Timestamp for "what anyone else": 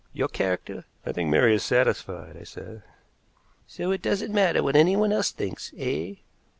4.63-5.29